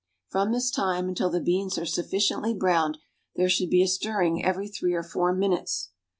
From 0.29 0.51
this 0.51 0.71
time 0.71 1.07
until 1.07 1.29
the 1.29 1.39
beans 1.39 1.77
are 1.77 1.85
sufficiently 1.85 2.55
browned, 2.55 2.97
there 3.35 3.47
should 3.47 3.69
be 3.69 3.83
a 3.83 3.87
stirring 3.87 4.43
every 4.43 4.67
three 4.67 4.95
or 4.95 5.03
four 5.03 5.31
minutes. 5.31 5.91